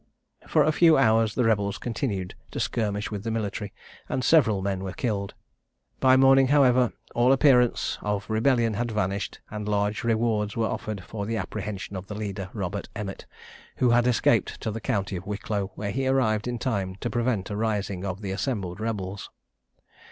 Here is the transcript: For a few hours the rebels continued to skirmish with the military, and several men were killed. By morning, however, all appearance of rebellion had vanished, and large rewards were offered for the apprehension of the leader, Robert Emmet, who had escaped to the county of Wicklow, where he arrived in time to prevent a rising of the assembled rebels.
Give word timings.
For 0.47 0.63
a 0.63 0.71
few 0.71 0.97
hours 0.97 1.35
the 1.35 1.43
rebels 1.43 1.77
continued 1.77 2.33
to 2.49 2.59
skirmish 2.59 3.11
with 3.11 3.23
the 3.23 3.29
military, 3.29 3.71
and 4.09 4.23
several 4.23 4.63
men 4.63 4.83
were 4.83 4.93
killed. 4.93 5.35
By 5.99 6.17
morning, 6.17 6.47
however, 6.47 6.93
all 7.13 7.31
appearance 7.31 7.99
of 8.01 8.27
rebellion 8.27 8.73
had 8.73 8.89
vanished, 8.89 9.41
and 9.51 9.67
large 9.67 10.03
rewards 10.03 10.57
were 10.57 10.65
offered 10.65 11.03
for 11.03 11.27
the 11.27 11.37
apprehension 11.37 11.95
of 11.95 12.07
the 12.07 12.15
leader, 12.15 12.49
Robert 12.51 12.89
Emmet, 12.95 13.27
who 13.75 13.91
had 13.91 14.07
escaped 14.07 14.59
to 14.61 14.71
the 14.71 14.81
county 14.81 15.17
of 15.17 15.27
Wicklow, 15.27 15.67
where 15.75 15.91
he 15.91 16.07
arrived 16.07 16.47
in 16.47 16.57
time 16.57 16.95
to 16.95 17.11
prevent 17.11 17.51
a 17.51 17.55
rising 17.55 18.03
of 18.03 18.21
the 18.23 18.31
assembled 18.31 18.79
rebels. 18.79 19.29